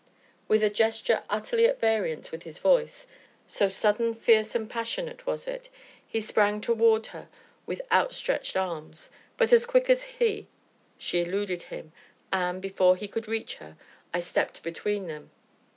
[0.47, 3.05] With a gesture utterly at variance with his voice,
[3.47, 5.69] so sudden, fierce, and passionate was it,
[6.07, 7.29] he sprang toward her
[7.67, 9.11] with outstretched arms.
[9.37, 10.47] But, quick as he,
[10.97, 11.91] she eluded him,
[12.33, 13.77] and, before he could reach her,
[14.11, 15.29] I stepped between them.